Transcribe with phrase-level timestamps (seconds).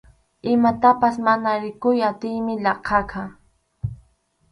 [0.53, 3.21] Imapas mana rikukuy atiymi laqhaqa.